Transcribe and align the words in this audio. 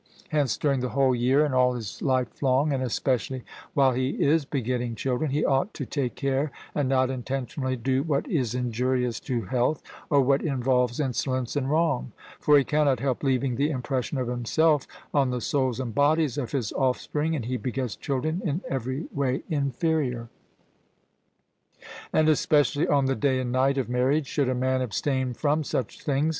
Hence 0.29 0.57
during 0.57 0.79
the 0.79 0.89
whole 0.89 1.13
year 1.13 1.45
and 1.45 1.53
all 1.53 1.73
his 1.75 2.01
life 2.01 2.41
long, 2.41 2.73
and 2.73 2.81
especially 2.81 3.43
while 3.75 3.91
he 3.91 4.09
is 4.19 4.45
begetting 4.45 4.95
children, 4.95 5.29
he 5.29 5.45
ought 5.45 5.75
to 5.75 5.85
take 5.85 6.15
care 6.15 6.49
and 6.73 6.89
not 6.89 7.11
intentionally 7.11 7.75
do 7.75 8.01
what 8.01 8.27
is 8.27 8.55
injurious 8.55 9.19
to 9.19 9.43
health, 9.43 9.83
or 10.09 10.21
what 10.21 10.41
involves 10.41 10.99
insolence 10.99 11.55
and 11.55 11.69
wrong; 11.69 12.13
for 12.39 12.57
he 12.57 12.63
cannot 12.63 12.99
help 12.99 13.21
leaving 13.21 13.57
the 13.57 13.69
impression 13.69 14.17
of 14.17 14.27
himself 14.27 14.87
on 15.13 15.29
the 15.29 15.39
souls 15.39 15.79
and 15.79 15.93
bodies 15.93 16.35
of 16.35 16.51
his 16.51 16.73
offspring, 16.73 17.35
and 17.35 17.45
he 17.45 17.55
begets 17.55 17.95
children 17.95 18.41
in 18.43 18.61
every 18.67 19.05
way 19.13 19.43
inferior. 19.51 20.29
And 22.11 22.27
especially 22.27 22.87
on 22.87 23.05
the 23.05 23.13
day 23.13 23.37
and 23.39 23.51
night 23.51 23.77
of 23.77 23.87
marriage 23.87 24.25
should 24.25 24.49
a 24.49 24.55
man 24.55 24.81
abstain 24.81 25.35
from 25.35 25.63
such 25.63 26.01
things. 26.01 26.29